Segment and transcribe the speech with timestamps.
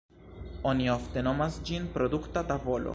[0.69, 2.89] Oni ofte nomas ĝin produkta tavolo.